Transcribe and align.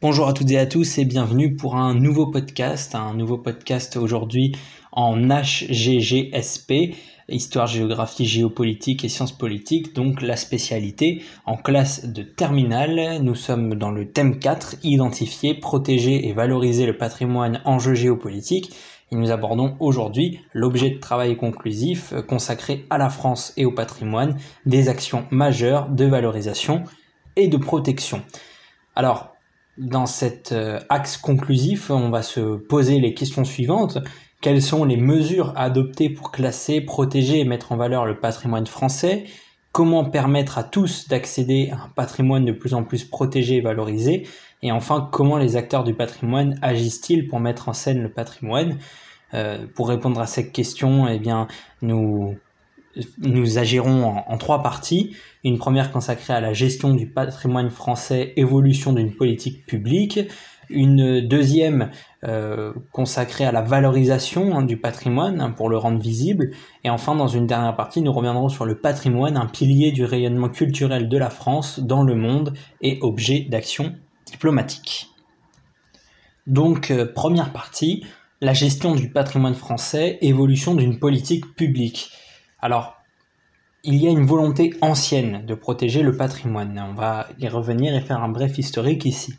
Bonjour 0.00 0.28
à 0.28 0.32
toutes 0.32 0.52
et 0.52 0.58
à 0.60 0.66
tous 0.66 0.98
et 0.98 1.04
bienvenue 1.04 1.56
pour 1.56 1.74
un 1.74 1.92
nouveau 1.92 2.28
podcast, 2.28 2.94
un 2.94 3.14
nouveau 3.14 3.36
podcast 3.36 3.96
aujourd'hui 3.96 4.54
en 4.92 5.16
HGGSP, 5.16 6.94
Histoire, 7.28 7.66
Géographie, 7.66 8.24
Géopolitique 8.24 9.04
et 9.04 9.08
Sciences 9.08 9.36
Politiques, 9.36 9.96
donc 9.96 10.22
la 10.22 10.36
spécialité 10.36 11.24
en 11.46 11.56
classe 11.56 12.04
de 12.04 12.22
terminale. 12.22 13.20
Nous 13.22 13.34
sommes 13.34 13.74
dans 13.74 13.90
le 13.90 14.08
thème 14.08 14.38
4, 14.38 14.76
identifier, 14.84 15.54
protéger 15.54 16.28
et 16.28 16.32
valoriser 16.32 16.86
le 16.86 16.96
patrimoine 16.96 17.60
enjeux 17.64 17.94
géopolitiques. 17.94 18.72
Et 19.10 19.16
nous 19.16 19.32
abordons 19.32 19.74
aujourd'hui 19.80 20.38
l'objet 20.52 20.90
de 20.90 21.00
travail 21.00 21.36
conclusif 21.36 22.14
consacré 22.28 22.86
à 22.88 22.98
la 22.98 23.10
France 23.10 23.52
et 23.56 23.64
au 23.64 23.72
patrimoine, 23.72 24.38
des 24.64 24.88
actions 24.88 25.26
majeures 25.32 25.88
de 25.88 26.04
valorisation 26.04 26.84
et 27.34 27.48
de 27.48 27.56
protection. 27.56 28.22
Alors, 28.94 29.34
dans 29.78 30.06
cet 30.06 30.52
euh, 30.52 30.78
axe 30.88 31.16
conclusif, 31.16 31.90
on 31.90 32.10
va 32.10 32.22
se 32.22 32.56
poser 32.56 32.98
les 32.98 33.14
questions 33.14 33.44
suivantes. 33.44 33.98
Quelles 34.40 34.62
sont 34.62 34.84
les 34.84 34.96
mesures 34.96 35.52
adoptées 35.56 36.10
pour 36.10 36.30
classer, 36.30 36.80
protéger 36.80 37.40
et 37.40 37.44
mettre 37.44 37.72
en 37.72 37.76
valeur 37.76 38.04
le 38.04 38.18
patrimoine 38.18 38.66
français? 38.66 39.24
Comment 39.72 40.04
permettre 40.04 40.58
à 40.58 40.64
tous 40.64 41.08
d'accéder 41.08 41.70
à 41.72 41.84
un 41.84 41.88
patrimoine 41.94 42.44
de 42.44 42.52
plus 42.52 42.74
en 42.74 42.84
plus 42.84 43.04
protégé 43.04 43.56
et 43.56 43.60
valorisé? 43.60 44.26
Et 44.62 44.72
enfin, 44.72 45.08
comment 45.12 45.38
les 45.38 45.56
acteurs 45.56 45.84
du 45.84 45.94
patrimoine 45.94 46.58
agissent-ils 46.62 47.28
pour 47.28 47.40
mettre 47.40 47.68
en 47.68 47.72
scène 47.72 48.02
le 48.02 48.12
patrimoine? 48.12 48.78
Euh, 49.34 49.66
Pour 49.74 49.88
répondre 49.88 50.20
à 50.20 50.26
cette 50.26 50.52
question, 50.52 51.06
eh 51.06 51.18
bien, 51.18 51.48
nous 51.82 52.36
nous 53.18 53.58
agirons 53.58 54.04
en, 54.26 54.38
trois 54.38 54.62
parties. 54.62 55.14
Une 55.44 55.58
première 55.58 55.92
consacrée 55.92 56.34
à 56.34 56.40
la 56.40 56.52
gestion 56.52 56.94
du 56.94 57.08
patrimoine 57.08 57.70
français, 57.70 58.32
évolution 58.36 58.92
d'une 58.92 59.14
politique 59.14 59.66
publique. 59.66 60.20
Une 60.70 61.26
deuxième 61.26 61.90
euh, 62.24 62.74
consacrée 62.92 63.46
à 63.46 63.52
la 63.52 63.62
valorisation 63.62 64.58
hein, 64.58 64.62
du 64.62 64.76
patrimoine 64.76 65.40
hein, 65.40 65.50
pour 65.50 65.70
le 65.70 65.78
rendre 65.78 65.98
visible. 65.98 66.50
Et 66.84 66.90
enfin, 66.90 67.14
dans 67.14 67.28
une 67.28 67.46
dernière 67.46 67.74
partie, 67.74 68.02
nous 68.02 68.12
reviendrons 68.12 68.48
sur 68.48 68.66
le 68.66 68.78
patrimoine, 68.78 69.36
un 69.36 69.46
pilier 69.46 69.92
du 69.92 70.04
rayonnement 70.04 70.50
culturel 70.50 71.08
de 71.08 71.16
la 71.16 71.30
France 71.30 71.80
dans 71.80 72.02
le 72.02 72.14
monde 72.14 72.52
et 72.82 72.98
objet 73.00 73.46
d'action 73.48 73.94
diplomatique. 74.26 75.08
Donc, 76.46 76.90
euh, 76.90 77.06
première 77.06 77.52
partie, 77.52 78.04
la 78.40 78.52
gestion 78.52 78.94
du 78.94 79.10
patrimoine 79.10 79.54
français, 79.54 80.18
évolution 80.22 80.74
d'une 80.74 80.98
politique 80.98 81.54
publique. 81.56 82.10
Alors, 82.60 82.96
il 83.84 83.96
y 83.96 84.08
a 84.08 84.10
une 84.10 84.26
volonté 84.26 84.74
ancienne 84.80 85.46
de 85.46 85.54
protéger 85.54 86.02
le 86.02 86.16
patrimoine. 86.16 86.84
On 86.90 86.94
va 86.94 87.28
y 87.38 87.46
revenir 87.46 87.94
et 87.94 88.00
faire 88.00 88.22
un 88.22 88.28
bref 88.28 88.58
historique 88.58 89.04
ici. 89.04 89.34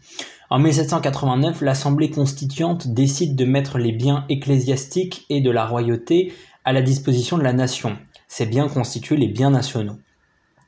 En 0.50 0.58
1789, 0.58 1.62
l'Assemblée 1.62 2.10
constituante 2.10 2.88
décide 2.88 3.36
de 3.36 3.44
mettre 3.44 3.78
les 3.78 3.92
biens 3.92 4.26
ecclésiastiques 4.30 5.26
et 5.30 5.42
de 5.42 5.52
la 5.52 5.66
royauté 5.66 6.34
à 6.64 6.72
la 6.72 6.82
disposition 6.82 7.38
de 7.38 7.44
la 7.44 7.52
nation. 7.52 7.98
Ces 8.30 8.46
biens 8.46 8.70
constituent 8.70 9.18
les 9.18 9.28
biens 9.28 9.52
nationaux. 9.52 9.98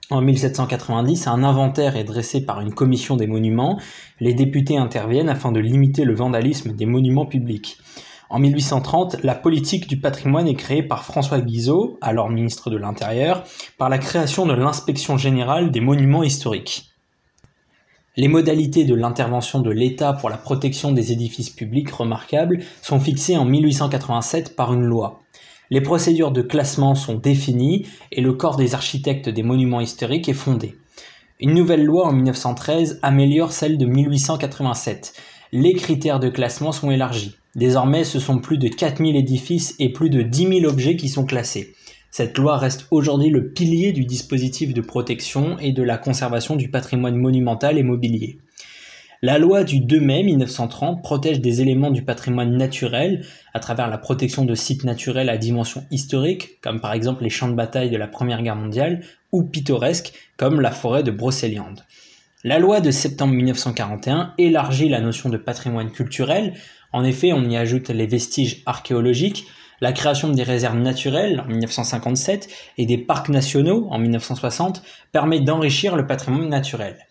En 0.10 0.20
1790, 0.20 1.28
un 1.28 1.42
inventaire 1.42 1.96
est 1.96 2.04
dressé 2.04 2.46
par 2.46 2.60
une 2.60 2.74
commission 2.74 3.16
des 3.16 3.28
monuments. 3.28 3.80
Les 4.20 4.34
députés 4.34 4.78
interviennent 4.78 5.30
afin 5.30 5.54
de 5.54 5.62
limiter 5.62 6.04
le 6.04 6.16
vandalisme 6.16 6.74
des 6.74 6.86
monuments 6.86 7.26
publics. 7.26 7.78
En 8.32 8.40
1830, 8.40 9.24
la 9.24 9.36
politique 9.36 9.90
du 9.90 10.00
patrimoine 10.00 10.48
est 10.48 10.56
créée 10.56 10.84
par 10.84 11.04
François 11.04 11.42
Guizot, 11.42 11.98
alors 12.00 12.30
ministre 12.30 12.70
de 12.70 12.78
l'Intérieur, 12.78 13.44
par 13.78 13.90
la 13.90 13.98
création 13.98 14.46
de 14.46 14.54
l'inspection 14.54 15.18
générale 15.18 15.70
des 15.70 15.82
monuments 15.82 16.24
historiques. 16.24 16.94
Les 18.16 18.30
modalités 18.30 18.86
de 18.86 18.96
l'intervention 18.96 19.60
de 19.60 19.70
l'État 19.70 20.14
pour 20.14 20.30
la 20.30 20.38
protection 20.38 20.94
des 20.94 21.12
édifices 21.12 21.50
publics 21.50 21.92
remarquables 21.92 22.60
sont 22.82 23.02
fixées 23.02 23.36
en 23.36 23.44
1887 23.44 24.56
par 24.56 24.74
une 24.74 24.86
loi. 24.86 25.20
Les 25.70 25.82
procédures 25.82 26.32
de 26.32 26.42
classement 26.42 26.96
sont 26.96 27.16
définies 27.16 27.86
et 28.14 28.22
le 28.22 28.32
corps 28.32 28.56
des 28.56 28.76
architectes 28.76 29.28
des 29.28 29.44
monuments 29.44 29.82
historiques 29.82 30.30
est 30.30 30.34
fondé. 30.34 30.78
Une 31.42 31.54
nouvelle 31.54 31.84
loi 31.84 32.08
en 32.08 32.14
1913 32.14 33.00
améliore 33.02 33.52
celle 33.52 33.78
de 33.78 33.86
1887. 33.86 35.20
Les 35.52 35.74
critères 35.74 36.22
de 36.22 36.30
classement 36.30 36.72
sont 36.72 36.92
élargis. 36.92 37.36
Désormais, 37.56 38.04
ce 38.04 38.20
sont 38.20 38.40
plus 38.40 38.58
de 38.58 38.70
4000 38.70 39.16
édifices 39.16 39.76
et 39.80 39.90
plus 39.90 40.10
de 40.10 40.22
10 40.22 40.60
000 40.62 40.66
objets 40.66 40.96
qui 40.96 41.10
sont 41.10 41.26
classés. 41.26 41.76
Cette 42.10 42.38
loi 42.38 42.58
reste 42.58 42.88
aujourd'hui 42.92 43.30
le 43.30 43.52
pilier 43.52 43.92
du 43.92 44.06
dispositif 44.06 44.74
de 44.74 44.82
protection 44.82 45.58
et 45.60 45.72
de 45.72 45.84
la 45.84 45.98
conservation 45.98 46.56
du 46.56 46.70
patrimoine 46.70 47.16
monumental 47.16 47.78
et 47.78 47.84
mobilier. 47.84 48.38
La 49.22 49.38
loi 49.38 49.64
du 49.64 49.80
2 49.82 50.00
mai 50.00 50.24
1930 50.24 51.04
protège 51.04 51.42
des 51.42 51.62
éléments 51.62 51.92
du 51.92 52.04
patrimoine 52.04 52.58
naturel 52.58 53.24
à 53.54 53.60
travers 53.60 53.88
la 53.88 53.98
protection 53.98 54.46
de 54.46 54.56
sites 54.56 54.84
naturels 54.84 55.30
à 55.30 55.38
dimension 55.38 55.86
historique, 55.92 56.60
comme 56.62 56.82
par 56.82 56.94
exemple 56.94 57.24
les 57.24 57.30
champs 57.30 57.48
de 57.48 57.54
bataille 57.54 57.92
de 57.92 57.98
la 57.98 58.08
Première 58.08 58.42
Guerre 58.42 58.56
mondiale, 58.56 59.04
ou 59.32 59.44
pittoresques, 59.44 60.14
comme 60.38 60.60
la 60.60 60.72
forêt 60.72 61.04
de 61.04 61.12
Brocéliande. 61.12 61.86
La 62.44 62.58
loi 62.58 62.82
de 62.82 62.90
septembre 62.90 63.36
1941 63.36 64.34
élargit 64.40 64.90
la 64.90 65.00
notion 65.00 65.30
de 65.30 65.38
patrimoine 65.38 65.92
culturel 65.92 66.56
en 66.94 67.04
effet, 67.04 67.34
on 67.34 67.50
y 67.50 67.58
ajoute 67.58 67.90
les 67.90 68.08
vestiges 68.08 68.64
archéologiques, 68.66 69.48
la 69.80 69.94
création 69.94 70.30
des 70.30 70.44
réserves 70.44 70.78
naturelles 70.78 71.42
en 71.42 71.48
1957 71.48 72.50
et 72.78 72.86
des 72.86 72.98
parcs 72.98 73.30
nationaux 73.30 73.88
en 73.90 73.98
1960 73.98 74.84
permet 75.12 75.40
d'enrichir 75.40 75.96
le 75.96 76.06
patrimoine 76.06 76.50
naturel. 76.50 77.08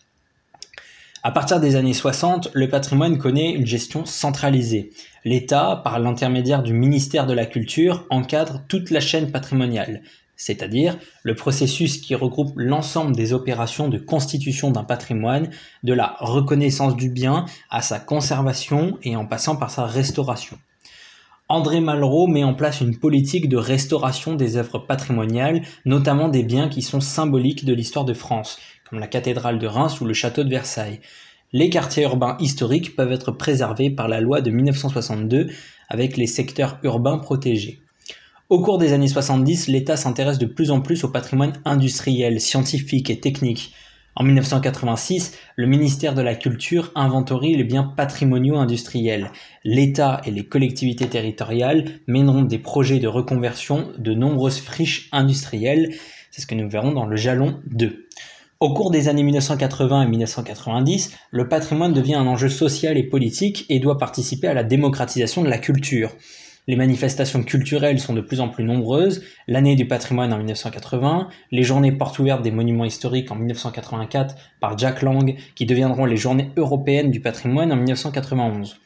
À 1.23 1.31
partir 1.31 1.59
des 1.59 1.75
années 1.75 1.93
60, 1.93 2.49
le 2.53 2.67
patrimoine 2.67 3.19
connaît 3.19 3.51
une 3.51 3.67
gestion 3.67 4.05
centralisée. 4.05 4.89
L'État, 5.23 5.79
par 5.83 5.99
l'intermédiaire 5.99 6.63
du 6.63 6.73
ministère 6.73 7.27
de 7.27 7.33
la 7.33 7.45
Culture, 7.45 8.07
encadre 8.09 8.63
toute 8.67 8.89
la 8.89 9.01
chaîne 9.01 9.31
patrimoniale, 9.31 10.01
c'est-à-dire 10.41 10.97
le 11.21 11.35
processus 11.35 12.01
qui 12.01 12.15
regroupe 12.15 12.53
l'ensemble 12.55 13.15
des 13.15 13.31
opérations 13.31 13.89
de 13.89 13.99
constitution 13.99 14.71
d'un 14.71 14.83
patrimoine, 14.83 15.51
de 15.83 15.93
la 15.93 16.15
reconnaissance 16.19 16.95
du 16.95 17.11
bien 17.11 17.45
à 17.69 17.83
sa 17.83 17.99
conservation 17.99 18.97
et 19.03 19.15
en 19.15 19.27
passant 19.27 19.55
par 19.55 19.69
sa 19.69 19.85
restauration. 19.85 20.57
André 21.47 21.79
Malraux 21.79 22.25
met 22.25 22.43
en 22.43 22.55
place 22.55 22.81
une 22.81 22.97
politique 22.97 23.49
de 23.49 23.57
restauration 23.57 24.33
des 24.33 24.57
œuvres 24.57 24.79
patrimoniales, 24.79 25.61
notamment 25.85 26.27
des 26.27 26.41
biens 26.41 26.69
qui 26.69 26.81
sont 26.81 27.01
symboliques 27.01 27.63
de 27.63 27.75
l'histoire 27.75 28.05
de 28.05 28.15
France, 28.15 28.57
comme 28.89 28.97
la 28.97 29.05
cathédrale 29.05 29.59
de 29.59 29.67
Reims 29.67 30.01
ou 30.01 30.05
le 30.05 30.15
château 30.15 30.43
de 30.43 30.49
Versailles. 30.49 31.01
Les 31.53 31.69
quartiers 31.69 32.05
urbains 32.05 32.37
historiques 32.39 32.95
peuvent 32.95 33.11
être 33.11 33.31
préservés 33.31 33.91
par 33.91 34.07
la 34.07 34.21
loi 34.21 34.41
de 34.41 34.49
1962 34.49 35.51
avec 35.87 36.17
les 36.17 36.25
secteurs 36.25 36.79
urbains 36.81 37.19
protégés. 37.19 37.79
Au 38.51 38.59
cours 38.59 38.77
des 38.77 38.91
années 38.91 39.07
70, 39.07 39.67
l'État 39.67 39.95
s'intéresse 39.95 40.37
de 40.37 40.45
plus 40.45 40.71
en 40.71 40.81
plus 40.81 41.05
au 41.05 41.07
patrimoine 41.07 41.53
industriel, 41.63 42.41
scientifique 42.41 43.09
et 43.09 43.17
technique. 43.17 43.73
En 44.13 44.25
1986, 44.25 45.37
le 45.55 45.67
ministère 45.67 46.13
de 46.13 46.21
la 46.21 46.35
Culture 46.35 46.91
inventorie 46.93 47.55
les 47.55 47.63
biens 47.63 47.93
patrimoniaux 47.95 48.57
industriels. 48.57 49.31
L'État 49.63 50.19
et 50.25 50.31
les 50.31 50.43
collectivités 50.43 51.07
territoriales 51.07 51.85
mèneront 52.07 52.41
des 52.41 52.57
projets 52.57 52.99
de 52.99 53.07
reconversion 53.07 53.93
de 53.97 54.13
nombreuses 54.13 54.59
friches 54.59 55.07
industrielles. 55.13 55.95
C'est 56.29 56.41
ce 56.41 56.45
que 56.45 56.55
nous 56.55 56.69
verrons 56.69 56.91
dans 56.91 57.05
le 57.05 57.15
jalon 57.15 57.61
2. 57.67 58.05
Au 58.59 58.73
cours 58.73 58.91
des 58.91 59.07
années 59.07 59.23
1980 59.23 60.03
et 60.03 60.07
1990, 60.09 61.17
le 61.31 61.47
patrimoine 61.47 61.93
devient 61.93 62.15
un 62.15 62.27
enjeu 62.27 62.49
social 62.49 62.97
et 62.97 63.03
politique 63.03 63.65
et 63.69 63.79
doit 63.79 63.97
participer 63.97 64.49
à 64.49 64.53
la 64.53 64.65
démocratisation 64.65 65.41
de 65.41 65.49
la 65.49 65.57
culture. 65.57 66.11
Les 66.67 66.75
manifestations 66.75 67.43
culturelles 67.43 67.99
sont 67.99 68.13
de 68.13 68.21
plus 68.21 68.39
en 68.39 68.47
plus 68.47 68.63
nombreuses. 68.63 69.23
L'année 69.47 69.75
du 69.75 69.87
patrimoine 69.87 70.31
en 70.31 70.37
1980, 70.37 71.27
les 71.51 71.63
journées 71.63 71.91
portes 71.91 72.19
ouvertes 72.19 72.43
des 72.43 72.51
monuments 72.51 72.85
historiques 72.85 73.31
en 73.31 73.35
1984 73.35 74.35
par 74.59 74.77
Jack 74.77 75.01
Lang, 75.01 75.35
qui 75.55 75.65
deviendront 75.65 76.05
les 76.05 76.17
journées 76.17 76.51
européennes 76.57 77.09
du 77.09 77.19
patrimoine 77.19 77.71
en 77.71 77.77
1991. 77.77 78.79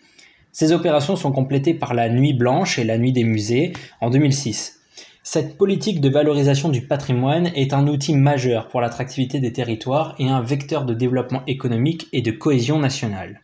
Ces 0.54 0.72
opérations 0.72 1.18
sont 1.18 1.34
complétées 1.34 1.74
par 1.74 1.94
la 1.94 2.08
Nuit 2.08 2.34
blanche 2.34 2.80
et 2.80 2.86
la 2.86 2.98
Nuit 2.98 3.12
des 3.12 3.26
musées 3.26 3.74
en 4.00 4.10
2006. 4.10 4.80
Cette 5.22 5.58
politique 5.58 6.00
de 6.00 6.08
valorisation 6.08 6.70
du 6.70 6.88
patrimoine 6.88 7.48
est 7.56 7.74
un 7.74 7.88
outil 7.88 8.16
majeur 8.16 8.70
pour 8.70 8.80
l'attractivité 8.80 9.42
des 9.42 9.52
territoires 9.52 10.16
et 10.18 10.30
un 10.30 10.42
vecteur 10.42 10.86
de 10.86 10.94
développement 10.94 11.44
économique 11.46 12.08
et 12.14 12.22
de 12.22 12.32
cohésion 12.32 12.80
nationale. 12.80 13.42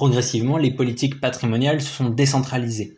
Progressivement, 0.00 0.56
les 0.56 0.70
politiques 0.70 1.20
patrimoniales 1.20 1.82
se 1.82 1.90
sont 1.90 2.08
décentralisées. 2.08 2.96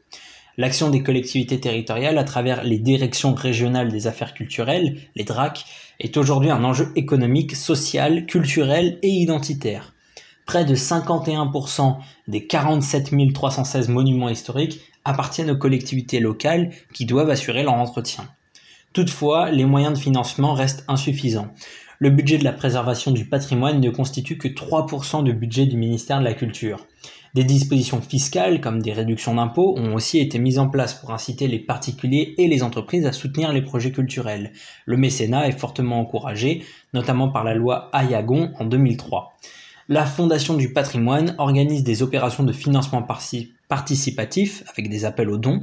L'action 0.57 0.89
des 0.89 1.03
collectivités 1.03 1.59
territoriales 1.59 2.17
à 2.17 2.23
travers 2.23 2.63
les 2.63 2.79
directions 2.79 3.35
régionales 3.35 3.91
des 3.91 4.07
affaires 4.07 4.35
culturelles, 4.35 4.99
les 5.17 5.25
DRAC, 5.25 5.65
est 5.99 6.17
aujourd'hui 6.17 6.51
un 6.51 6.63
enjeu 6.63 6.93
économique, 6.95 7.57
social, 7.57 8.25
culturel 8.27 9.01
et 9.03 9.09
identitaire. 9.09 9.95
Près 10.47 10.65
de 10.65 10.77
51% 10.77 11.97
des 12.29 12.47
47 12.47 13.11
316 13.35 13.89
monuments 13.89 14.29
historiques 14.29 14.79
appartiennent 15.05 15.51
aux 15.51 15.59
collectivités 15.59 16.21
locales 16.21 16.71
qui 16.95 17.05
doivent 17.05 17.31
assurer 17.31 17.65
leur 17.65 17.75
entretien. 17.75 18.29
Toutefois, 18.93 19.51
les 19.51 19.65
moyens 19.65 19.95
de 19.95 20.01
financement 20.01 20.55
restent 20.55 20.85
insuffisants. 20.87 21.53
le 21.99 22.11
budget 22.11 22.39
de 22.39 22.45
la 22.45 22.53
préservation 22.53 23.11
du 23.11 23.25
patrimoine 23.25 23.81
ne 23.81 23.91
constitue 23.91 24.39
que 24.39 24.47
3% 24.47 25.25
du 25.25 25.33
budget 25.35 25.67
du 25.67 25.77
ministère 25.77 26.21
de 26.21 26.25
la 26.25 26.35
Culture. 26.35 26.87
Des 27.34 27.44
dispositions 27.44 28.02
fiscales, 28.02 28.61
comme 28.61 28.82
des 28.82 28.93
réductions 28.93 29.34
d'impôts, 29.34 29.75
ont 29.79 29.94
aussi 29.94 30.19
été 30.19 30.38
mises 30.38 30.58
en 30.58 30.69
place 30.69 30.93
pour 30.93 31.12
inciter 31.12 31.49
les 31.49 31.61
particuliers 31.61 32.34
et 32.37 32.46
les 32.46 32.62
entreprises 32.62 33.06
à 33.06 33.12
soutenir 33.12 33.55
les 33.55 33.62
projets 33.62 33.90
culturels. 33.90 34.52
Le 34.84 34.99
mécénat 34.99 35.49
est 35.49 35.58
fortement 35.58 35.99
encouragé, 35.99 36.62
notamment 36.93 37.31
par 37.31 37.43
la 37.43 37.55
loi 37.55 37.88
Ayagon 37.94 38.52
en 38.58 38.67
2003. 38.67 39.32
La 39.88 40.05
Fondation 40.05 40.58
du 40.58 40.75
patrimoine 40.75 41.34
organise 41.38 41.84
des 41.84 42.02
opérations 42.02 42.44
de 42.44 42.52
financement 42.52 43.02
participatif 43.69 44.62
avec 44.70 44.90
des 44.90 45.06
appels 45.06 45.31
aux 45.31 45.38
dons. 45.38 45.61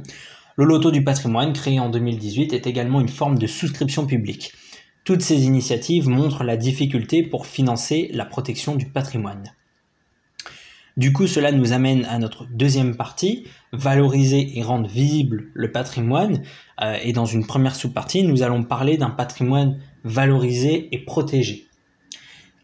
Le 0.56 0.64
loto 0.64 0.90
du 0.90 1.04
patrimoine, 1.04 1.52
créé 1.52 1.78
en 1.78 1.88
2018, 1.88 2.52
est 2.52 2.66
également 2.66 3.00
une 3.00 3.08
forme 3.08 3.38
de 3.38 3.46
souscription 3.46 4.06
publique. 4.06 4.52
Toutes 5.04 5.22
ces 5.22 5.44
initiatives 5.44 6.08
montrent 6.08 6.42
la 6.42 6.56
difficulté 6.56 7.22
pour 7.22 7.46
financer 7.46 8.10
la 8.12 8.24
protection 8.24 8.74
du 8.74 8.86
patrimoine. 8.86 9.52
Du 10.96 11.12
coup, 11.12 11.26
cela 11.26 11.52
nous 11.52 11.72
amène 11.72 12.04
à 12.06 12.18
notre 12.18 12.46
deuxième 12.46 12.96
partie, 12.96 13.44
valoriser 13.72 14.58
et 14.58 14.62
rendre 14.62 14.88
visible 14.88 15.48
le 15.54 15.70
patrimoine. 15.70 16.42
Euh, 16.82 16.96
et 17.02 17.12
dans 17.12 17.26
une 17.26 17.46
première 17.46 17.76
sous-partie, 17.76 18.22
nous 18.22 18.42
allons 18.42 18.64
parler 18.64 18.96
d'un 18.96 19.10
patrimoine 19.10 19.78
valorisé 20.04 20.88
et 20.92 20.98
protégé. 20.98 21.66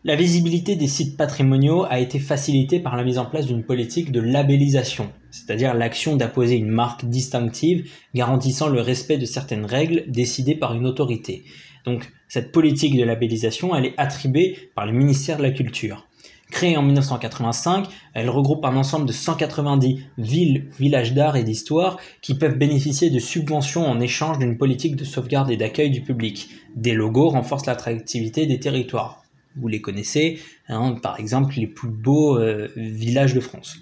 La 0.04 0.14
visibilité 0.14 0.76
des 0.76 0.86
sites 0.86 1.16
patrimoniaux 1.16 1.84
a 1.84 1.98
été 1.98 2.20
facilitée 2.20 2.78
par 2.78 2.96
la 2.96 3.02
mise 3.02 3.18
en 3.18 3.24
place 3.24 3.46
d'une 3.46 3.64
politique 3.64 4.12
de 4.12 4.20
labellisation, 4.20 5.10
c'est-à-dire 5.32 5.74
l'action 5.74 6.14
d'apposer 6.14 6.54
une 6.54 6.70
marque 6.70 7.06
distinctive 7.06 7.90
garantissant 8.14 8.68
le 8.68 8.80
respect 8.80 9.18
de 9.18 9.24
certaines 9.24 9.64
règles 9.64 10.04
décidées 10.06 10.54
par 10.54 10.74
une 10.74 10.86
autorité. 10.86 11.42
Donc 11.84 12.08
cette 12.28 12.52
politique 12.52 12.96
de 12.96 13.02
labellisation, 13.02 13.74
elle 13.74 13.86
est 13.86 13.94
attribuée 13.96 14.70
par 14.76 14.86
le 14.86 14.92
ministère 14.92 15.38
de 15.38 15.42
la 15.42 15.50
Culture. 15.50 16.05
Créée 16.50 16.76
en 16.76 16.82
1985, 16.82 17.88
elle 18.14 18.30
regroupe 18.30 18.64
un 18.64 18.76
ensemble 18.76 19.06
de 19.06 19.12
190 19.12 19.98
villes, 20.16 20.66
villages 20.78 21.12
d'art 21.12 21.36
et 21.36 21.42
d'histoire 21.42 21.98
qui 22.22 22.34
peuvent 22.34 22.56
bénéficier 22.56 23.10
de 23.10 23.18
subventions 23.18 23.84
en 23.84 24.00
échange 24.00 24.38
d'une 24.38 24.56
politique 24.56 24.96
de 24.96 25.04
sauvegarde 25.04 25.50
et 25.50 25.56
d'accueil 25.56 25.90
du 25.90 26.02
public. 26.02 26.48
Des 26.76 26.94
logos 26.94 27.30
renforcent 27.30 27.66
l'attractivité 27.66 28.46
des 28.46 28.60
territoires. 28.60 29.24
Vous 29.56 29.68
les 29.68 29.80
connaissez, 29.80 30.38
hein, 30.68 30.96
par 31.02 31.18
exemple 31.18 31.54
les 31.56 31.66
plus 31.66 31.88
beaux 31.88 32.38
euh, 32.38 32.68
villages 32.76 33.34
de 33.34 33.40
France. 33.40 33.78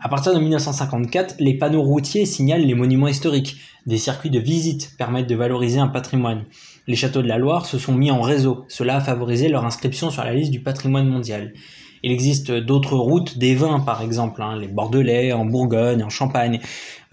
À 0.00 0.08
partir 0.10 0.34
de 0.34 0.40
1954, 0.40 1.36
les 1.38 1.54
panneaux 1.54 1.82
routiers 1.82 2.26
signalent 2.26 2.66
les 2.66 2.74
monuments 2.74 3.08
historiques. 3.08 3.56
Des 3.86 3.96
circuits 3.96 4.28
de 4.28 4.38
visite 4.38 4.94
permettent 4.98 5.28
de 5.28 5.34
valoriser 5.34 5.78
un 5.78 5.88
patrimoine. 5.88 6.44
Les 6.86 6.96
châteaux 6.96 7.22
de 7.22 7.28
la 7.28 7.38
Loire 7.38 7.64
se 7.64 7.78
sont 7.78 7.94
mis 7.94 8.10
en 8.10 8.20
réseau. 8.20 8.66
Cela 8.68 8.96
a 8.96 9.00
favorisé 9.00 9.48
leur 9.48 9.64
inscription 9.64 10.10
sur 10.10 10.22
la 10.22 10.34
liste 10.34 10.50
du 10.50 10.60
patrimoine 10.60 11.08
mondial. 11.08 11.54
Il 12.04 12.12
existe 12.12 12.52
d'autres 12.52 12.98
routes 12.98 13.38
des 13.38 13.54
vins, 13.54 13.80
par 13.80 14.02
exemple, 14.02 14.42
hein, 14.42 14.58
les 14.60 14.68
Bordelais, 14.68 15.32
en 15.32 15.46
Bourgogne, 15.46 16.02
en 16.02 16.10
Champagne. 16.10 16.60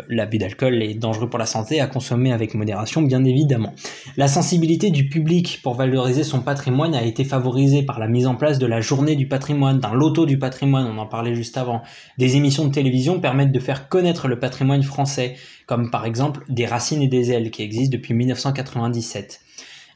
L'abus 0.09 0.37
d'alcool 0.37 0.83
est 0.83 0.95
dangereux 0.95 1.29
pour 1.29 1.39
la 1.39 1.45
santé, 1.45 1.79
à 1.79 1.87
consommer 1.87 2.33
avec 2.33 2.55
modération, 2.55 3.01
bien 3.01 3.23
évidemment. 3.23 3.73
La 4.17 4.27
sensibilité 4.27 4.89
du 4.89 5.07
public 5.07 5.61
pour 5.63 5.75
valoriser 5.75 6.25
son 6.25 6.41
patrimoine 6.41 6.93
a 6.93 7.03
été 7.03 7.23
favorisée 7.23 7.83
par 7.83 7.99
la 7.99 8.09
mise 8.09 8.27
en 8.27 8.35
place 8.35 8.59
de 8.59 8.65
la 8.65 8.81
journée 8.81 9.15
du 9.15 9.29
patrimoine, 9.29 9.79
d'un 9.79 9.93
loto 9.93 10.25
du 10.25 10.37
patrimoine, 10.37 10.85
on 10.85 10.97
en 10.97 11.07
parlait 11.07 11.35
juste 11.35 11.57
avant. 11.57 11.83
Des 12.17 12.35
émissions 12.35 12.67
de 12.67 12.73
télévision 12.73 13.21
permettent 13.21 13.53
de 13.53 13.59
faire 13.61 13.87
connaître 13.87 14.27
le 14.27 14.39
patrimoine 14.39 14.83
français, 14.83 15.35
comme 15.67 15.89
par 15.89 16.05
exemple 16.05 16.43
Des 16.49 16.65
racines 16.65 17.01
et 17.01 17.07
des 17.07 17.31
ailes, 17.31 17.49
qui 17.49 17.61
existent 17.63 17.95
depuis 17.95 18.13
1997. 18.13 19.39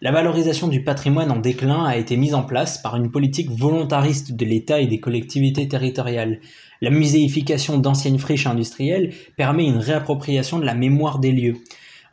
La 0.01 0.11
valorisation 0.11 0.67
du 0.67 0.83
patrimoine 0.83 1.31
en 1.31 1.37
déclin 1.37 1.85
a 1.85 1.95
été 1.95 2.17
mise 2.17 2.33
en 2.33 2.43
place 2.43 2.77
par 2.77 2.97
une 2.97 3.11
politique 3.11 3.49
volontariste 3.49 4.33
de 4.33 4.45
l'État 4.45 4.81
et 4.81 4.87
des 4.87 4.99
collectivités 4.99 5.69
territoriales. 5.69 6.41
La 6.81 6.89
muséification 6.89 7.77
d'anciennes 7.77 8.19
friches 8.19 8.45
industrielles 8.45 9.13
permet 9.37 9.65
une 9.65 9.77
réappropriation 9.77 10.59
de 10.59 10.65
la 10.65 10.75
mémoire 10.75 11.19
des 11.19 11.31
lieux. 11.31 11.57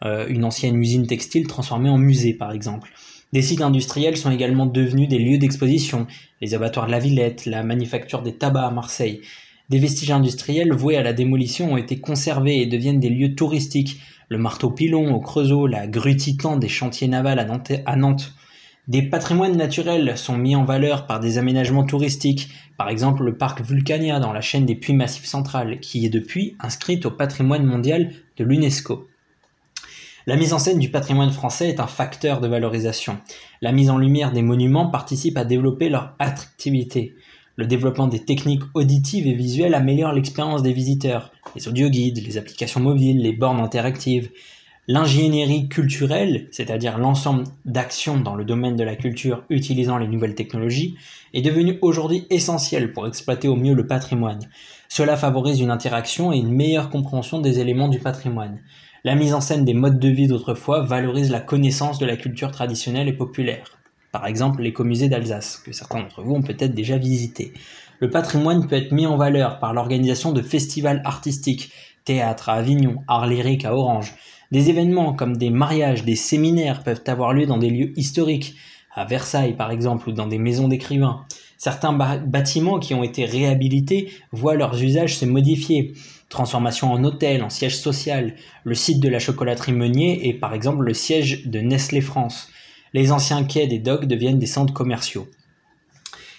Euh, 0.04 0.26
une 0.28 0.44
ancienne 0.44 0.78
usine 0.78 1.08
textile 1.08 1.48
transformée 1.48 1.90
en 1.90 1.98
musée, 1.98 2.34
par 2.34 2.52
exemple. 2.52 2.92
Des 3.32 3.42
sites 3.42 3.62
industriels 3.62 4.16
sont 4.16 4.30
également 4.30 4.66
devenus 4.66 5.08
des 5.08 5.18
lieux 5.18 5.38
d'exposition, 5.38 6.06
les 6.40 6.54
abattoirs 6.54 6.86
de 6.86 6.92
la 6.92 6.98
Villette, 7.00 7.46
la 7.46 7.64
manufacture 7.64 8.22
des 8.22 8.34
tabacs 8.34 8.68
à 8.68 8.70
Marseille. 8.70 9.22
Des 9.70 9.78
vestiges 9.78 10.10
industriels 10.10 10.72
voués 10.72 10.96
à 10.96 11.02
la 11.02 11.12
démolition 11.12 11.72
ont 11.72 11.76
été 11.76 11.98
conservés 11.98 12.60
et 12.60 12.66
deviennent 12.66 13.00
des 13.00 13.08
lieux 13.08 13.34
touristiques, 13.34 14.00
le 14.32 14.38
marteau 14.38 14.70
pilon 14.70 15.14
au 15.14 15.20
Creusot, 15.20 15.66
la 15.66 15.86
grue 15.86 16.16
Titan 16.16 16.56
des 16.56 16.68
chantiers 16.68 17.06
navals 17.06 17.38
à 17.38 17.96
Nantes, 17.96 18.32
Des 18.88 19.02
patrimoines 19.02 19.58
naturels 19.58 20.16
sont 20.16 20.38
mis 20.38 20.56
en 20.56 20.64
valeur 20.64 21.06
par 21.06 21.20
des 21.20 21.36
aménagements 21.36 21.84
touristiques, 21.84 22.48
par 22.78 22.88
exemple 22.88 23.24
le 23.24 23.36
parc 23.36 23.60
Vulcania 23.60 24.20
dans 24.20 24.32
la 24.32 24.40
chaîne 24.40 24.64
des 24.64 24.74
Puits 24.74 24.94
Massifs 24.94 25.26
Centrales, 25.26 25.80
qui 25.80 26.06
est 26.06 26.08
depuis 26.08 26.56
inscrite 26.60 27.04
au 27.04 27.10
patrimoine 27.10 27.66
mondial 27.66 28.10
de 28.38 28.44
l'UNESCO. 28.44 29.06
La 30.26 30.36
mise 30.36 30.54
en 30.54 30.58
scène 30.58 30.78
du 30.78 30.88
patrimoine 30.88 31.32
français 31.32 31.68
est 31.68 31.80
un 31.80 31.86
facteur 31.86 32.40
de 32.40 32.48
valorisation. 32.48 33.18
La 33.60 33.72
mise 33.72 33.90
en 33.90 33.98
lumière 33.98 34.32
des 34.32 34.42
monuments 34.42 34.88
participe 34.88 35.36
à 35.36 35.44
développer 35.44 35.90
leur 35.90 36.14
attractivité. 36.18 37.14
Le 37.56 37.66
développement 37.66 38.06
des 38.06 38.24
techniques 38.24 38.62
auditives 38.72 39.26
et 39.26 39.34
visuelles 39.34 39.74
améliore 39.74 40.12
l'expérience 40.12 40.62
des 40.62 40.72
visiteurs. 40.72 41.32
Les 41.54 41.68
audioguides, 41.68 42.24
les 42.24 42.38
applications 42.38 42.80
mobiles, 42.80 43.20
les 43.20 43.32
bornes 43.32 43.60
interactives. 43.60 44.30
L'ingénierie 44.88 45.68
culturelle, 45.68 46.48
c'est-à-dire 46.50 46.96
l'ensemble 46.96 47.44
d'actions 47.66 48.18
dans 48.18 48.34
le 48.34 48.46
domaine 48.46 48.74
de 48.74 48.82
la 48.82 48.96
culture 48.96 49.44
utilisant 49.50 49.98
les 49.98 50.08
nouvelles 50.08 50.34
technologies, 50.34 50.96
est 51.34 51.42
devenue 51.42 51.78
aujourd'hui 51.82 52.26
essentielle 52.30 52.92
pour 52.92 53.06
exploiter 53.06 53.48
au 53.48 53.54
mieux 53.54 53.74
le 53.74 53.86
patrimoine. 53.86 54.48
Cela 54.88 55.16
favorise 55.18 55.60
une 55.60 55.70
interaction 55.70 56.32
et 56.32 56.38
une 56.38 56.52
meilleure 56.52 56.88
compréhension 56.88 57.40
des 57.40 57.60
éléments 57.60 57.88
du 57.88 57.98
patrimoine. 57.98 58.60
La 59.04 59.14
mise 59.14 59.34
en 59.34 59.40
scène 59.42 59.66
des 59.66 59.74
modes 59.74 59.98
de 59.98 60.08
vie 60.08 60.26
d'autrefois 60.26 60.82
valorise 60.82 61.30
la 61.30 61.40
connaissance 61.40 61.98
de 61.98 62.06
la 62.06 62.16
culture 62.16 62.50
traditionnelle 62.50 63.08
et 63.08 63.12
populaire 63.12 63.81
par 64.12 64.26
exemple 64.26 64.62
l'écomusée 64.62 65.08
d'Alsace, 65.08 65.56
que 65.56 65.72
certains 65.72 66.00
d'entre 66.00 66.22
vous 66.22 66.34
ont 66.34 66.42
peut-être 66.42 66.74
déjà 66.74 66.98
visité. 66.98 67.52
Le 67.98 68.10
patrimoine 68.10 68.68
peut 68.68 68.76
être 68.76 68.92
mis 68.92 69.06
en 69.06 69.16
valeur 69.16 69.58
par 69.58 69.72
l'organisation 69.72 70.32
de 70.32 70.42
festivals 70.42 71.00
artistiques, 71.04 71.72
théâtre 72.04 72.50
à 72.50 72.54
Avignon, 72.54 72.96
art 73.08 73.26
lyrique 73.26 73.64
à 73.64 73.74
Orange. 73.74 74.14
Des 74.50 74.68
événements 74.68 75.14
comme 75.14 75.38
des 75.38 75.50
mariages, 75.50 76.04
des 76.04 76.16
séminaires 76.16 76.82
peuvent 76.82 77.04
avoir 77.06 77.32
lieu 77.32 77.46
dans 77.46 77.58
des 77.58 77.70
lieux 77.70 77.92
historiques, 77.96 78.54
à 78.94 79.06
Versailles 79.06 79.56
par 79.56 79.70
exemple, 79.70 80.10
ou 80.10 80.12
dans 80.12 80.26
des 80.26 80.38
maisons 80.38 80.68
d'écrivains. 80.68 81.24
Certains 81.56 81.92
bâtiments 81.92 82.80
qui 82.80 82.92
ont 82.92 83.04
été 83.04 83.24
réhabilités 83.24 84.10
voient 84.32 84.56
leurs 84.56 84.82
usages 84.82 85.16
se 85.16 85.24
modifier. 85.24 85.94
Transformation 86.28 86.92
en 86.92 87.04
hôtel, 87.04 87.42
en 87.42 87.50
siège 87.50 87.78
social. 87.78 88.34
Le 88.64 88.74
site 88.74 89.00
de 89.00 89.08
la 89.08 89.20
chocolaterie 89.20 89.72
Meunier 89.72 90.28
est 90.28 90.34
par 90.34 90.54
exemple 90.54 90.82
le 90.82 90.92
siège 90.92 91.46
de 91.46 91.60
Nestlé 91.60 92.00
France 92.00 92.51
les 92.92 93.12
anciens 93.12 93.44
quais 93.44 93.66
des 93.66 93.78
docks 93.78 94.06
deviennent 94.06 94.38
des 94.38 94.46
centres 94.46 94.74
commerciaux. 94.74 95.26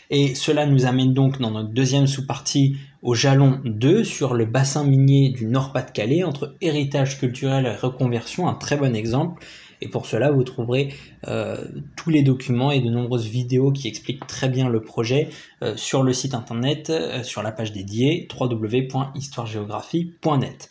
Et 0.10 0.36
cela 0.36 0.66
nous 0.66 0.86
amène 0.86 1.14
donc 1.14 1.40
dans 1.40 1.52
notre 1.52 1.70
deuxième 1.70 2.08
sous-partie 2.08 2.76
au 3.02 3.16
jalon 3.16 3.62
2 3.66 4.04
sur 4.04 4.34
le 4.34 4.46
bassin 4.46 4.84
minier 4.84 5.30
du 5.30 5.46
Nord-Pas-de-Calais 5.48 6.24
entre 6.24 6.56
héritage 6.62 7.20
culturel 7.20 7.66
et 7.66 7.76
reconversion, 7.76 8.48
un 8.48 8.54
très 8.54 8.78
bon 8.78 8.96
exemple. 8.96 9.44
Et 9.82 9.90
pour 9.90 10.06
cela, 10.06 10.32
vous 10.32 10.44
trouverez 10.44 10.94
euh, 11.28 11.58
tous 11.98 12.10
les 12.10 12.24
documents 12.24 12.72
et 12.72 12.80
de 12.80 12.90
nombreuses 12.90 13.28
vidéos 13.28 13.72
qui 13.72 13.90
expliquent 13.90 14.26
très 14.28 14.48
bien 14.48 14.70
le 14.70 14.82
projet 14.82 15.28
euh, 15.62 15.76
sur 15.76 16.04
le 16.04 16.14
site 16.14 16.36
internet, 16.36 16.90
euh, 16.90 17.22
sur 17.24 17.44
la 17.44 17.52
page 17.52 17.74
dédiée 17.74 18.30
www.histoiregéographie.net. 18.40 20.70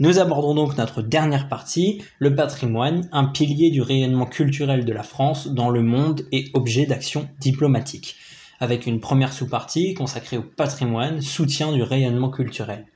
Nous 0.00 0.18
abordons 0.18 0.56
donc 0.56 0.76
notre 0.76 1.02
dernière 1.02 1.48
partie, 1.48 2.02
le 2.18 2.34
patrimoine, 2.34 3.08
un 3.12 3.26
pilier 3.26 3.70
du 3.70 3.80
rayonnement 3.80 4.26
culturel 4.26 4.84
de 4.84 4.92
la 4.92 5.04
France 5.04 5.46
dans 5.46 5.70
le 5.70 5.82
monde 5.82 6.26
et 6.32 6.50
objet 6.52 6.84
d'action 6.84 7.28
diplomatique, 7.38 8.16
avec 8.58 8.86
une 8.86 8.98
première 8.98 9.32
sous-partie 9.32 9.94
consacrée 9.94 10.36
au 10.36 10.42
patrimoine, 10.42 11.20
soutien 11.20 11.70
du 11.70 11.84
rayonnement 11.84 12.30
culturel. 12.30 12.86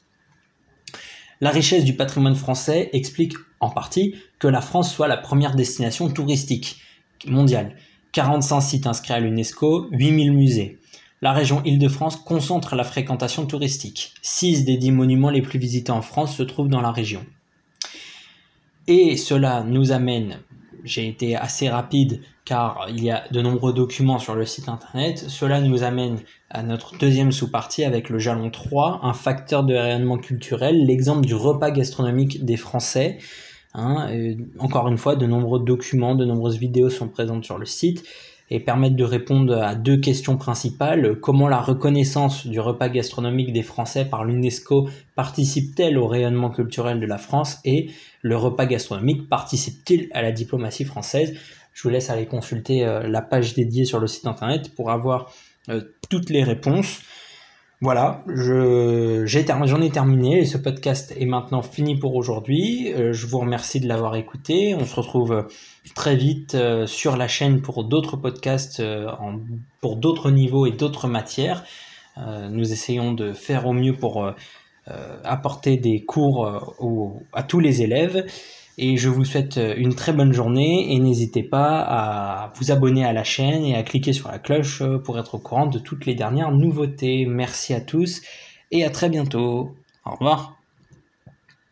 La 1.40 1.50
richesse 1.50 1.84
du 1.84 1.94
patrimoine 1.94 2.34
français 2.34 2.90
explique 2.92 3.34
en 3.60 3.70
partie 3.70 4.16
que 4.40 4.48
la 4.48 4.60
France 4.60 4.92
soit 4.92 5.06
la 5.06 5.16
première 5.16 5.54
destination 5.54 6.10
touristique 6.10 6.80
mondiale. 7.28 7.76
45 8.10 8.60
sites 8.60 8.86
inscrits 8.88 9.12
à 9.12 9.20
l'UNESCO, 9.20 9.86
8000 9.92 10.32
musées 10.32 10.78
la 11.20 11.32
région 11.32 11.62
Île-de-France 11.64 12.16
concentre 12.16 12.76
la 12.76 12.84
fréquentation 12.84 13.46
touristique. 13.46 14.14
Six 14.22 14.64
des 14.64 14.76
dix 14.76 14.92
monuments 14.92 15.30
les 15.30 15.42
plus 15.42 15.58
visités 15.58 15.92
en 15.92 16.02
France 16.02 16.36
se 16.36 16.42
trouvent 16.42 16.68
dans 16.68 16.80
la 16.80 16.92
région. 16.92 17.24
Et 18.86 19.16
cela 19.16 19.64
nous 19.64 19.92
amène, 19.92 20.38
j'ai 20.84 21.08
été 21.08 21.36
assez 21.36 21.68
rapide 21.68 22.22
car 22.44 22.86
il 22.88 23.04
y 23.04 23.10
a 23.10 23.24
de 23.30 23.42
nombreux 23.42 23.74
documents 23.74 24.18
sur 24.18 24.34
le 24.34 24.46
site 24.46 24.70
internet, 24.70 25.18
cela 25.28 25.60
nous 25.60 25.82
amène 25.82 26.20
à 26.48 26.62
notre 26.62 26.96
deuxième 26.96 27.30
sous-partie 27.30 27.84
avec 27.84 28.08
le 28.08 28.18
jalon 28.18 28.50
3, 28.50 29.00
un 29.02 29.12
facteur 29.12 29.64
de 29.64 29.74
rayonnement 29.74 30.16
culturel, 30.16 30.86
l'exemple 30.86 31.26
du 31.26 31.34
repas 31.34 31.70
gastronomique 31.70 32.46
des 32.46 32.56
Français. 32.56 33.18
Hein, 33.74 34.08
encore 34.58 34.88
une 34.88 34.96
fois, 34.96 35.14
de 35.14 35.26
nombreux 35.26 35.62
documents, 35.62 36.14
de 36.14 36.24
nombreuses 36.24 36.56
vidéos 36.56 36.88
sont 36.88 37.08
présentes 37.08 37.44
sur 37.44 37.58
le 37.58 37.66
site. 37.66 38.02
Et 38.50 38.60
permettre 38.60 38.96
de 38.96 39.04
répondre 39.04 39.60
à 39.60 39.74
deux 39.74 39.98
questions 39.98 40.36
principales. 40.36 41.18
Comment 41.20 41.48
la 41.48 41.60
reconnaissance 41.60 42.46
du 42.46 42.60
repas 42.60 42.88
gastronomique 42.88 43.52
des 43.52 43.62
Français 43.62 44.04
par 44.04 44.24
l'UNESCO 44.24 44.88
participe-t-elle 45.14 45.98
au 45.98 46.06
rayonnement 46.06 46.50
culturel 46.50 47.00
de 47.00 47.06
la 47.06 47.18
France 47.18 47.58
et 47.64 47.90
le 48.22 48.36
repas 48.36 48.66
gastronomique 48.66 49.28
participe-t-il 49.28 50.08
à 50.12 50.22
la 50.22 50.32
diplomatie 50.32 50.84
française? 50.84 51.36
Je 51.74 51.82
vous 51.82 51.90
laisse 51.90 52.10
aller 52.10 52.26
consulter 52.26 52.84
euh, 52.84 53.06
la 53.06 53.22
page 53.22 53.54
dédiée 53.54 53.84
sur 53.84 54.00
le 54.00 54.06
site 54.06 54.26
internet 54.26 54.74
pour 54.74 54.90
avoir 54.90 55.32
euh, 55.68 55.82
toutes 56.08 56.30
les 56.30 56.42
réponses. 56.42 57.00
Voilà, 57.80 58.24
j'en 58.26 59.80
ai, 59.80 59.90
terminé 59.90 60.44
ce 60.44 60.58
podcast 60.58 61.14
est 61.16 61.26
maintenant 61.26 61.62
fini 61.62 61.96
pour 61.96 62.16
aujourd'hui. 62.16 62.92
Euh, 62.92 63.12
je 63.12 63.24
vous 63.28 63.38
remercie 63.38 63.78
de 63.78 63.86
l'avoir 63.86 64.16
écouté. 64.16 64.74
On 64.74 64.84
se 64.84 64.96
retrouve 64.96 65.32
euh, 65.32 65.42
très 65.94 66.16
vite 66.16 66.56
euh, 66.56 66.86
sur 66.86 67.16
la 67.16 67.28
chaîne 67.28 67.62
pour 67.62 67.84
d'autres 67.84 68.16
podcasts 68.16 68.82
pour 69.80 69.94
d'autres 69.94 70.32
niveaux 70.32 70.66
et 70.66 70.72
d'autres 70.72 71.06
matières. 71.06 71.62
nous 72.50 72.72
essayons 72.72 73.12
de 73.12 73.32
faire 73.32 73.64
au 73.64 73.72
mieux 73.72 73.94
pour 73.94 74.28
apporter 75.22 75.76
des 75.76 76.04
cours 76.04 76.46
à 77.32 77.42
tous 77.44 77.60
les 77.60 77.82
élèves. 77.82 78.26
Et 78.80 78.96
je 78.96 79.08
vous 79.08 79.24
souhaite 79.24 79.58
euh, 79.58 79.74
une 79.76 79.96
très 79.96 80.12
bonne 80.12 80.32
journée 80.32 80.94
et 80.94 80.98
n'hésitez 81.00 81.42
pas 81.42 81.80
à 81.80 82.52
vous 82.54 82.70
abonner 82.70 83.04
à 83.04 83.12
la 83.12 83.24
chaîne 83.24 83.64
et 83.64 83.74
à 83.74 83.82
cliquer 83.82 84.12
sur 84.12 84.30
la 84.30 84.38
cloche 84.38 84.82
euh, 84.82 84.98
pour 84.98 85.18
être 85.18 85.34
au 85.34 85.38
courant 85.38 85.66
de 85.66 85.80
toutes 85.80 86.06
les 86.06 86.14
dernières 86.14 86.52
nouveautés. 86.52 87.26
Merci 87.26 87.74
à 87.74 87.80
tous 87.80 88.22
et 88.70 88.84
à 88.84 88.90
très 88.90 89.08
bientôt. 89.08 89.74
Au 90.06 90.12
revoir. 90.12 90.57